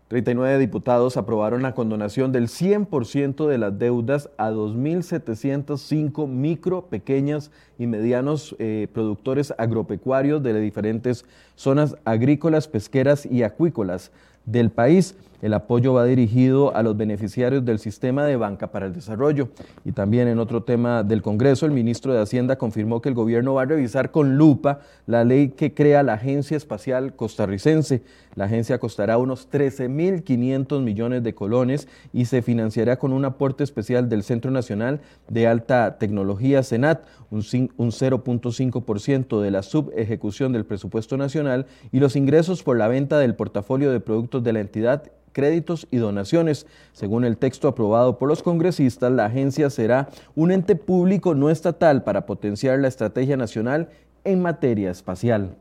39 0.10 0.58
diputados 0.58 1.18
aprobaron 1.18 1.62
la 1.62 1.76
condonación 1.76 2.32
del 2.32 2.48
100% 2.48 3.48
de 3.48 3.58
las 3.60 3.78
deudas 3.78 4.32
a 4.38 4.50
2.705 4.50 6.28
micro, 6.28 6.88
pequeñas 6.88 7.52
y 7.78 7.86
medianos 7.86 8.56
eh, 8.58 8.88
productores 8.92 9.54
agropecuarios 9.60 10.42
de 10.42 10.60
diferentes 10.60 11.26
zonas 11.56 11.96
agrícolas, 12.06 12.68
pesqueras 12.68 13.28
y 13.28 13.44
acuícolas 13.44 14.12
del 14.46 14.72
país. 14.72 15.16
El 15.42 15.54
apoyo 15.54 15.94
va 15.94 16.06
dirigido 16.06 16.76
a 16.76 16.84
los 16.84 16.98
beneficiarios 16.98 17.64
del 17.64 17.80
sistema 17.80 18.26
de 18.26 18.36
banca 18.36 18.68
para 18.68 18.88
el 18.88 18.94
desarrollo. 18.94 19.50
Y 19.86 19.94
también 19.94 20.28
en 20.28 20.40
otro 20.40 20.64
tema 20.64 21.04
del 21.04 21.22
Congreso, 21.22 21.66
el 21.66 21.72
ministro 21.72 22.14
de 22.14 22.22
Hacienda 22.22 22.58
confirmó 22.58 23.02
que 23.02 23.10
el 23.10 23.16
gobierno 23.16 23.54
va 23.54 23.62
a 23.62 23.66
revisar 23.66 24.12
con 24.12 24.38
lupa 24.38 24.80
la 25.08 25.24
ley 25.24 25.50
que 25.50 25.74
crea 25.74 26.04
la 26.04 26.14
Agencia 26.14 26.58
Espacial 26.58 27.16
Costarricense. 27.16 28.04
La 28.36 28.46
agencia 28.46 28.80
costará 28.80 29.18
unos 29.18 29.50
13.500 29.50 30.82
millones 30.82 31.24
de 31.24 31.34
colones 31.34 31.88
y 32.14 32.26
se 32.26 32.42
financiará 32.42 32.98
con 32.98 33.14
un 33.14 33.26
aporte 33.26 33.64
especial 33.64 34.10
del 34.10 34.24
Centro 34.24 34.52
Nacional 34.52 35.02
de 35.28 35.48
Alta 35.48 35.98
Tecnología, 35.98 36.64
SENAT, 36.64 37.06
un 37.32 37.42
0.5% 37.42 39.42
de 39.42 39.52
la 39.52 39.64
subejecución 39.64 40.52
del 40.52 40.66
presupuesto 40.66 41.18
nacional 41.18 41.66
y 41.92 42.00
los 42.00 42.16
ingresos 42.16 42.64
por 42.64 42.78
la 42.78 42.88
venta 42.88 43.20
del 43.20 43.36
portafolio 43.36 43.92
de 43.92 44.00
productos 44.00 44.44
de 44.44 44.54
la 44.54 44.60
entidad 44.60 45.04
créditos 45.32 45.88
y 45.92 45.98
donaciones. 45.98 46.68
Según 46.94 47.26
el 47.26 47.38
texto 47.38 47.68
aprobado 47.68 48.18
por 48.18 48.30
los 48.30 48.44
congresistas, 48.44 49.12
la 49.12 49.26
agencia 49.26 49.70
será 49.70 50.10
un 50.36 50.52
ente 50.52 50.76
público 50.76 51.36
no 51.36 51.50
estatal 51.50 52.04
para 52.04 52.26
potenciar 52.26 52.80
la 52.80 52.88
estrategia 52.88 53.38
nacional 53.38 53.90
en 54.24 54.42
materia 54.42 54.92
espacial. 54.92 55.56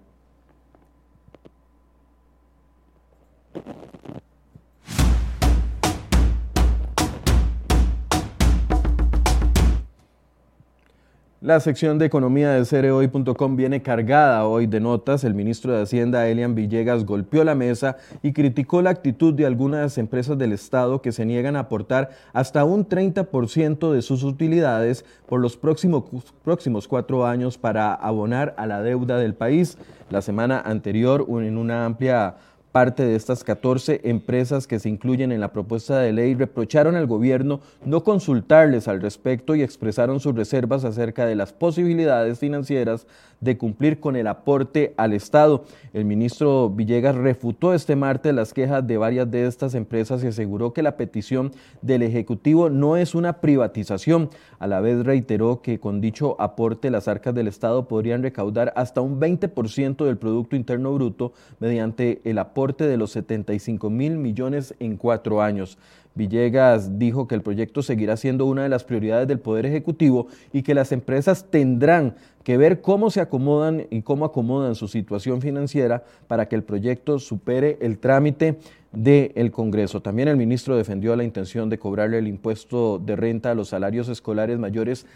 La 11.40 11.60
sección 11.60 12.00
de 12.00 12.06
economía 12.06 12.50
de 12.50 12.64
cereoy.com 12.64 13.54
viene 13.54 13.80
cargada 13.80 14.44
hoy 14.44 14.66
de 14.66 14.80
notas. 14.80 15.22
El 15.22 15.34
ministro 15.34 15.72
de 15.72 15.82
Hacienda, 15.82 16.26
Elian 16.26 16.56
Villegas, 16.56 17.04
golpeó 17.04 17.44
la 17.44 17.54
mesa 17.54 17.96
y 18.24 18.32
criticó 18.32 18.82
la 18.82 18.90
actitud 18.90 19.32
de 19.32 19.46
algunas 19.46 19.98
empresas 19.98 20.36
del 20.36 20.52
Estado 20.52 21.00
que 21.00 21.12
se 21.12 21.24
niegan 21.24 21.54
a 21.54 21.60
aportar 21.60 22.10
hasta 22.32 22.64
un 22.64 22.88
30% 22.88 23.92
de 23.92 24.02
sus 24.02 24.24
utilidades 24.24 25.04
por 25.28 25.38
los 25.38 25.56
próximos, 25.56 26.06
próximos 26.42 26.88
cuatro 26.88 27.24
años 27.24 27.56
para 27.56 27.94
abonar 27.94 28.56
a 28.58 28.66
la 28.66 28.82
deuda 28.82 29.16
del 29.16 29.34
país. 29.34 29.78
La 30.10 30.22
semana 30.22 30.60
anterior, 30.60 31.24
en 31.28 31.56
una 31.56 31.84
amplia 31.84 32.34
parte 32.72 33.02
de 33.04 33.16
estas 33.16 33.44
14 33.44 34.02
empresas 34.04 34.66
que 34.66 34.78
se 34.78 34.88
incluyen 34.88 35.32
en 35.32 35.40
la 35.40 35.52
propuesta 35.52 36.00
de 36.00 36.12
ley 36.12 36.34
reprocharon 36.34 36.96
al 36.96 37.06
gobierno 37.06 37.60
no 37.84 38.04
consultarles 38.04 38.88
al 38.88 39.00
respecto 39.00 39.54
y 39.54 39.62
expresaron 39.62 40.20
sus 40.20 40.34
reservas 40.34 40.84
acerca 40.84 41.24
de 41.24 41.34
las 41.34 41.52
posibilidades 41.52 42.38
financieras 42.38 43.06
de 43.40 43.56
cumplir 43.56 44.00
con 44.00 44.16
el 44.16 44.26
aporte 44.26 44.94
al 44.96 45.12
Estado. 45.12 45.64
El 45.92 46.04
ministro 46.04 46.68
Villegas 46.70 47.14
refutó 47.14 47.72
este 47.72 47.96
martes 47.96 48.34
las 48.34 48.52
quejas 48.52 48.86
de 48.86 48.98
varias 48.98 49.30
de 49.30 49.46
estas 49.46 49.74
empresas 49.74 50.22
y 50.24 50.26
aseguró 50.26 50.72
que 50.72 50.82
la 50.82 50.96
petición 50.96 51.52
del 51.80 52.02
Ejecutivo 52.02 52.68
no 52.68 52.96
es 52.96 53.14
una 53.14 53.40
privatización. 53.40 54.28
A 54.58 54.66
la 54.66 54.80
vez 54.80 55.04
reiteró 55.04 55.62
que 55.62 55.78
con 55.78 56.00
dicho 56.00 56.36
aporte 56.40 56.90
las 56.90 57.06
arcas 57.06 57.34
del 57.34 57.46
Estado 57.46 57.86
podrían 57.86 58.22
recaudar 58.22 58.72
hasta 58.76 59.00
un 59.00 59.20
20% 59.20 60.04
del 60.04 60.18
Producto 60.18 60.56
Interno 60.56 60.92
Bruto 60.92 61.32
mediante 61.60 62.20
el 62.24 62.38
aporte 62.38 62.57
de 62.66 62.96
los 62.96 63.12
75 63.12 63.88
mil 63.88 64.18
millones 64.18 64.74
en 64.80 64.96
cuatro 64.96 65.40
años. 65.40 65.78
Villegas 66.16 66.98
dijo 66.98 67.28
que 67.28 67.36
el 67.36 67.42
proyecto 67.42 67.82
seguirá 67.82 68.16
siendo 68.16 68.46
una 68.46 68.64
de 68.64 68.68
las 68.68 68.82
prioridades 68.82 69.28
del 69.28 69.38
Poder 69.38 69.64
Ejecutivo 69.64 70.26
y 70.52 70.62
que 70.62 70.74
las 70.74 70.90
empresas 70.90 71.46
tendrán 71.48 72.16
que 72.42 72.56
ver 72.56 72.80
cómo 72.80 73.10
se 73.10 73.20
acomodan 73.20 73.86
y 73.90 74.02
cómo 74.02 74.24
acomodan 74.24 74.74
su 74.74 74.88
situación 74.88 75.40
financiera 75.40 76.02
para 76.26 76.48
que 76.48 76.56
el 76.56 76.64
proyecto 76.64 77.20
supere 77.20 77.78
el 77.80 77.98
trámite 77.98 78.58
del 78.90 79.52
Congreso. 79.52 80.02
También 80.02 80.26
el 80.26 80.36
ministro 80.36 80.76
defendió 80.76 81.14
la 81.14 81.22
intención 81.22 81.70
de 81.70 81.78
cobrarle 81.78 82.18
el 82.18 82.26
impuesto 82.26 82.98
de 82.98 83.14
renta 83.14 83.52
a 83.52 83.54
los 83.54 83.68
salarios 83.68 84.08
escolares 84.08 84.58
mayores 84.58 85.06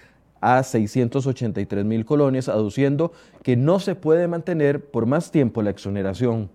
a 0.41 0.63
683 0.63 1.85
mil 1.85 2.05
colones, 2.05 2.49
aduciendo 2.49 3.13
que 3.43 3.57
no 3.57 3.79
se 3.81 3.95
puede 3.95 4.29
mantener 4.29 4.85
por 4.85 5.07
más 5.07 5.31
tiempo 5.31 5.63
la 5.63 5.71
exoneración. 5.71 6.51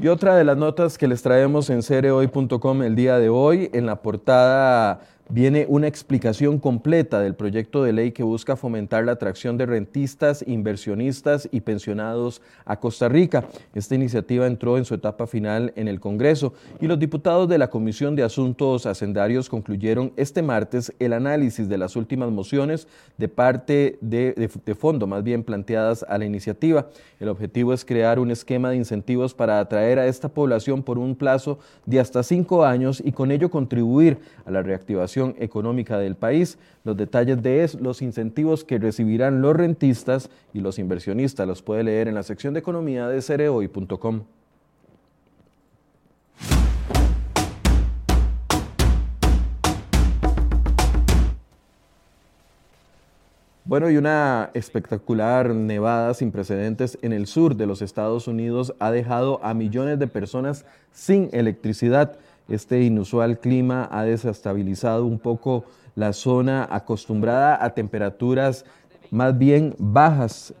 Y 0.00 0.08
otra 0.08 0.36
de 0.36 0.44
las 0.44 0.56
notas 0.56 0.98
que 0.98 1.06
les 1.06 1.22
traemos 1.22 1.70
en 1.70 1.82
cereoy.com 1.82 2.82
el 2.82 2.96
día 2.96 3.18
de 3.18 3.28
hoy, 3.28 3.70
en 3.72 3.86
la 3.86 4.02
portada 4.02 5.00
viene 5.28 5.66
una 5.68 5.86
explicación 5.86 6.58
completa 6.58 7.20
del 7.20 7.34
proyecto 7.34 7.82
de 7.82 7.92
ley 7.92 8.12
que 8.12 8.22
busca 8.22 8.56
fomentar 8.56 9.04
la 9.04 9.12
atracción 9.12 9.56
de 9.56 9.66
rentistas, 9.66 10.44
inversionistas 10.46 11.48
y 11.50 11.60
pensionados 11.60 12.42
a 12.64 12.78
Costa 12.78 13.08
Rica. 13.08 13.46
Esta 13.74 13.94
iniciativa 13.94 14.46
entró 14.46 14.76
en 14.76 14.84
su 14.84 14.94
etapa 14.94 15.26
final 15.26 15.72
en 15.76 15.88
el 15.88 16.00
Congreso 16.00 16.52
y 16.80 16.86
los 16.86 16.98
diputados 16.98 17.48
de 17.48 17.58
la 17.58 17.70
Comisión 17.70 18.16
de 18.16 18.22
Asuntos 18.22 18.86
Hacendarios 18.86 19.48
concluyeron 19.48 20.12
este 20.16 20.42
martes 20.42 20.92
el 20.98 21.12
análisis 21.12 21.68
de 21.68 21.78
las 21.78 21.96
últimas 21.96 22.30
mociones 22.30 22.86
de 23.16 23.28
parte 23.28 23.98
de, 24.00 24.50
de 24.64 24.74
fondo, 24.74 25.06
más 25.06 25.24
bien 25.24 25.42
planteadas 25.42 26.04
a 26.08 26.18
la 26.18 26.26
iniciativa. 26.26 26.88
El 27.18 27.28
objetivo 27.28 27.72
es 27.72 27.84
crear 27.84 28.18
un 28.18 28.30
esquema 28.30 28.70
de 28.70 28.76
incentivos 28.76 29.32
para 29.32 29.58
atraer 29.58 29.98
a 29.98 30.06
esta 30.06 30.28
población 30.28 30.82
por 30.82 30.98
un 30.98 31.16
plazo 31.16 31.58
de 31.86 32.00
hasta 32.00 32.22
cinco 32.22 32.64
años 32.64 33.02
y 33.04 33.12
con 33.12 33.30
ello 33.30 33.50
contribuir 33.50 34.18
a 34.44 34.50
la 34.50 34.62
reactivación 34.62 35.13
económica 35.38 35.98
del 35.98 36.16
país. 36.16 36.58
Los 36.84 36.96
detalles 36.96 37.42
de 37.42 37.70
los 37.80 38.02
incentivos 38.02 38.64
que 38.64 38.78
recibirán 38.78 39.40
los 39.40 39.56
rentistas 39.56 40.30
y 40.52 40.60
los 40.60 40.78
inversionistas 40.78 41.46
los 41.46 41.62
puede 41.62 41.84
leer 41.84 42.08
en 42.08 42.14
la 42.14 42.22
sección 42.22 42.54
de 42.54 42.60
economía 42.60 43.08
de 43.08 43.22
cereoy.com. 43.22 44.24
Bueno, 53.66 53.90
y 53.90 53.96
una 53.96 54.50
espectacular 54.52 55.54
nevada 55.54 56.12
sin 56.12 56.30
precedentes 56.30 56.98
en 57.00 57.14
el 57.14 57.26
sur 57.26 57.56
de 57.56 57.66
los 57.66 57.80
Estados 57.80 58.28
Unidos 58.28 58.74
ha 58.78 58.90
dejado 58.90 59.42
a 59.42 59.54
millones 59.54 59.98
de 59.98 60.06
personas 60.06 60.66
sin 60.92 61.30
electricidad. 61.32 62.18
Este 62.48 62.82
inusual 62.82 63.38
clima 63.38 63.88
ha 63.90 64.04
desestabilizado 64.04 65.06
un 65.06 65.18
poco 65.18 65.64
la 65.94 66.12
zona 66.12 66.68
acostumbrada 66.70 67.64
a 67.64 67.70
temperaturas 67.70 68.64
más 69.10 69.38
bien 69.38 69.74
bajas. 69.78 70.54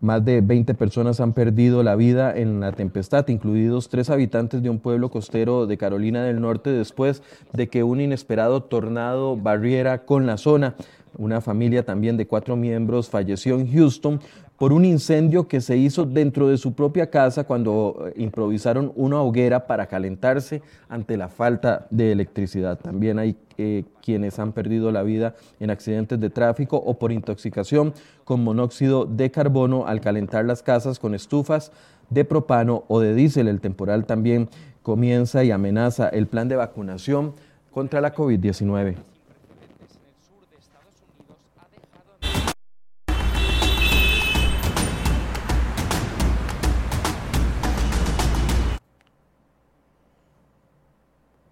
Más 0.00 0.24
de 0.24 0.40
20 0.40 0.74
personas 0.74 1.20
han 1.20 1.32
perdido 1.32 1.82
la 1.82 1.96
vida 1.96 2.36
en 2.36 2.60
la 2.60 2.72
tempestad, 2.72 3.26
incluidos 3.28 3.88
tres 3.88 4.10
habitantes 4.10 4.62
de 4.62 4.70
un 4.70 4.78
pueblo 4.78 5.10
costero 5.10 5.66
de 5.66 5.76
Carolina 5.76 6.22
del 6.22 6.40
Norte 6.40 6.70
después 6.70 7.22
de 7.52 7.68
que 7.68 7.82
un 7.82 8.00
inesperado 8.00 8.62
tornado 8.62 9.36
barriera 9.36 10.04
con 10.04 10.24
la 10.24 10.36
zona. 10.36 10.76
Una 11.16 11.40
familia 11.40 11.84
también 11.84 12.16
de 12.16 12.28
cuatro 12.28 12.54
miembros 12.54 13.10
falleció 13.10 13.58
en 13.58 13.72
Houston 13.72 14.20
por 14.58 14.72
un 14.72 14.84
incendio 14.84 15.46
que 15.46 15.60
se 15.60 15.76
hizo 15.76 16.04
dentro 16.04 16.48
de 16.48 16.58
su 16.58 16.72
propia 16.74 17.08
casa 17.08 17.44
cuando 17.44 18.06
eh, 18.08 18.14
improvisaron 18.16 18.92
una 18.96 19.22
hoguera 19.22 19.68
para 19.68 19.86
calentarse 19.86 20.62
ante 20.88 21.16
la 21.16 21.28
falta 21.28 21.86
de 21.90 22.10
electricidad. 22.10 22.76
También 22.76 23.20
hay 23.20 23.36
eh, 23.56 23.84
quienes 24.02 24.38
han 24.40 24.52
perdido 24.52 24.90
la 24.90 25.04
vida 25.04 25.36
en 25.60 25.70
accidentes 25.70 26.18
de 26.18 26.28
tráfico 26.28 26.76
o 26.76 26.98
por 26.98 27.12
intoxicación 27.12 27.94
con 28.24 28.42
monóxido 28.42 29.06
de 29.06 29.30
carbono 29.30 29.86
al 29.86 30.00
calentar 30.00 30.44
las 30.44 30.64
casas 30.64 30.98
con 30.98 31.14
estufas 31.14 31.70
de 32.10 32.24
propano 32.24 32.82
o 32.88 32.98
de 32.98 33.14
diésel. 33.14 33.46
El 33.46 33.60
temporal 33.60 34.06
también 34.06 34.48
comienza 34.82 35.44
y 35.44 35.52
amenaza 35.52 36.08
el 36.08 36.26
plan 36.26 36.48
de 36.48 36.56
vacunación 36.56 37.34
contra 37.70 38.00
la 38.00 38.12
COVID-19. 38.12 38.96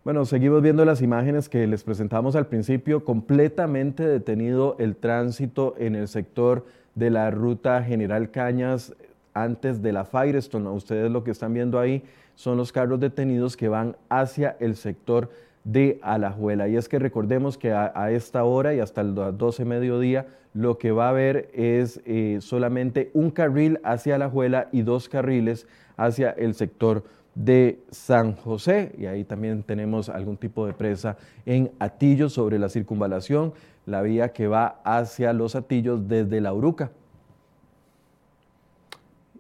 Bueno, 0.07 0.25
seguimos 0.25 0.63
viendo 0.63 0.85
las 0.85 1.03
imágenes 1.03 1.49
que 1.49 1.67
les 1.67 1.83
presentamos 1.83 2.37
al 2.37 2.47
principio, 2.47 3.05
completamente 3.05 4.07
detenido 4.07 4.77
el 4.79 4.95
tránsito 4.95 5.75
en 5.79 5.97
el 5.97 6.07
sector 6.07 6.65
de 6.95 7.11
la 7.11 7.33
ruta 7.33 7.83
General 7.83 8.31
Cañas 8.31 8.95
antes 9.35 9.83
de 9.83 9.93
la 9.93 10.05
Firestone. 10.05 10.69
Ustedes 10.69 11.11
lo 11.11 11.25
que 11.25 11.33
están 11.33 11.55
viendo 11.55 11.81
ahí 11.81 12.05
son 12.37 12.57
los 12.57 12.71
carros 12.71 13.01
detenidos 13.01 13.57
que 13.57 13.67
van 13.67 13.97
hacia 14.09 14.57
el 14.61 14.77
sector 14.77 15.29
de 15.65 15.99
Alajuela. 16.03 16.69
Y 16.69 16.77
es 16.77 16.89
que 16.89 17.01
recordemos 17.01 17.59
que 17.59 17.73
a, 17.73 18.13
esta 18.13 18.45
hora 18.45 18.75
y 18.75 18.79
hasta 18.79 19.01
el 19.01 19.13
12 19.13 19.65
mediodía 19.65 20.29
lo 20.55 20.79
que 20.79 20.93
va 20.93 21.07
a 21.07 21.11
haber 21.11 21.51
es 21.53 22.01
eh, 22.07 22.39
solamente 22.43 23.11
un 23.13 23.33
carril 23.33 23.81
hacia 23.83 24.15
Alajuela 24.15 24.69
y 24.71 24.83
dos 24.83 25.09
carriles 25.09 25.67
hacia 25.97 26.31
el 26.31 26.55
sector 26.55 27.03
de 27.37 27.79
San 27.91 28.35
José 28.35 28.95
y 28.99 29.07
ahí 29.07 29.23
también 29.23 29.63
tenemos 29.63 30.09
algún 30.09 30.39
tipo 30.39 30.67
de 30.67 30.73
presa 30.73 31.19
en 31.45 31.71
Atillos 31.79 32.33
sobre 32.33 32.59
la 32.59 32.71
circunvalación, 32.71 33.53
la 33.85 34.03
vía 34.03 34.33
que 34.33 34.49
va 34.49 34.81
hacia 34.85 35.33
los 35.35 35.55
Atillos 35.55 36.09
desde 36.09 36.41
La 36.41 36.53
Uruca. 36.53 36.91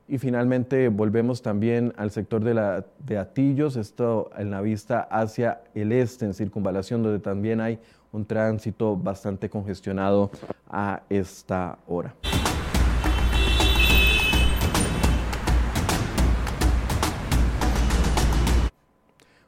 Y 0.08 0.18
finalmente 0.18 0.88
volvemos 0.88 1.42
también 1.42 1.92
al 1.96 2.12
sector 2.12 2.44
de, 2.44 2.54
la, 2.54 2.84
de 3.04 3.18
Atillos, 3.18 3.74
esto 3.76 4.30
en 4.36 4.50
la 4.50 4.60
vista 4.60 5.00
hacia 5.00 5.62
el 5.74 5.90
este, 5.90 6.26
en 6.26 6.34
circunvalación, 6.34 7.02
donde 7.02 7.18
también 7.18 7.60
hay 7.60 7.80
un 8.12 8.24
tránsito 8.24 8.94
bastante 8.96 9.50
congestionado 9.50 10.30
a 10.68 11.02
esta 11.08 11.78
hora. 11.88 12.14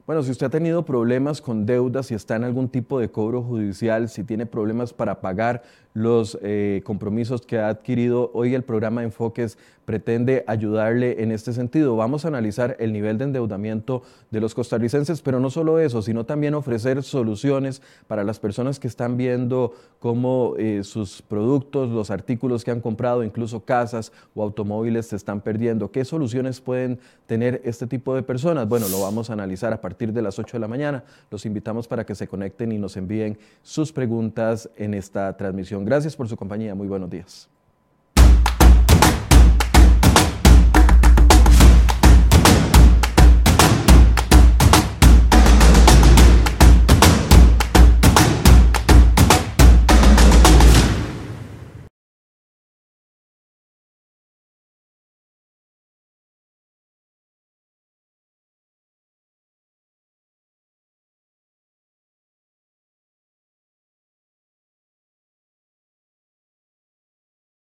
Bueno, 0.09 0.23
si 0.23 0.31
usted 0.31 0.47
ha 0.47 0.49
tenido 0.49 0.87
problemas 0.87 1.42
con 1.42 1.66
deudas, 1.66 2.07
si 2.07 2.14
está 2.14 2.35
en 2.35 2.44
algún 2.44 2.71
tipo 2.71 2.99
de 2.99 3.11
cobro 3.11 3.42
judicial, 3.42 4.09
si 4.09 4.25
tiene 4.25 4.47
problemas 4.47 4.94
para 4.94 5.21
pagar 5.21 5.62
los 5.98 6.38
eh, 6.42 6.80
compromisos 6.84 7.42
que 7.44 7.58
ha 7.58 7.68
adquirido, 7.68 8.30
hoy 8.32 8.54
el 8.54 8.62
programa 8.62 9.02
Enfoques 9.02 9.58
pretende 9.88 10.44
ayudarle 10.46 11.22
en 11.22 11.32
este 11.32 11.54
sentido. 11.54 11.96
Vamos 11.96 12.26
a 12.26 12.28
analizar 12.28 12.76
el 12.78 12.92
nivel 12.92 13.16
de 13.16 13.24
endeudamiento 13.24 14.02
de 14.30 14.38
los 14.38 14.54
costarricenses, 14.54 15.22
pero 15.22 15.40
no 15.40 15.48
solo 15.48 15.80
eso, 15.80 16.02
sino 16.02 16.26
también 16.26 16.52
ofrecer 16.52 17.02
soluciones 17.02 17.80
para 18.06 18.22
las 18.22 18.38
personas 18.38 18.78
que 18.78 18.87
están 18.87 19.16
viendo 19.16 19.72
cómo 19.98 20.56
eh, 20.58 20.84
sus 20.84 21.22
productos, 21.22 21.88
los 21.88 22.11
artículos 22.11 22.64
que 22.64 22.70
han 22.70 22.82
comprado, 22.82 23.24
incluso 23.24 23.64
casas 23.64 24.12
o 24.34 24.42
automóviles 24.42 25.06
se 25.06 25.16
están 25.16 25.40
perdiendo. 25.40 25.90
¿Qué 25.90 26.04
soluciones 26.04 26.61
pueden 26.61 26.98
tener 27.26 27.62
este 27.64 27.87
tipo 27.87 28.14
de 28.14 28.22
personas? 28.22 28.68
Bueno, 28.68 28.88
lo 28.90 29.00
vamos 29.00 29.30
a 29.30 29.32
analizar 29.32 29.72
a 29.72 29.80
partir 29.80 30.12
de 30.12 30.20
las 30.20 30.38
8 30.38 30.58
de 30.58 30.61
la 30.61 30.68
mañana. 30.68 31.02
Los 31.30 31.46
invitamos 31.46 31.88
para 31.88 32.04
que 32.04 32.14
se 32.14 32.28
conecten 32.28 32.72
y 32.72 32.78
nos 32.78 32.98
envíen 32.98 33.38
sus 33.62 33.90
preguntas 33.90 34.68
en 34.76 34.92
esta 34.92 35.34
transmisión. 35.38 35.87
Gracias 35.88 36.14
por 36.14 36.29
su 36.29 36.37
compañía. 36.37 36.74
Muy 36.74 36.87
buenos 36.87 37.09
días. 37.09 37.48